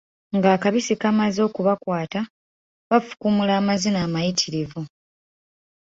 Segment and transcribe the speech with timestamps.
[0.37, 2.21] Ng'akabisi kamaze okubakwata,
[2.89, 4.81] baafukumula amazima amayitirivu,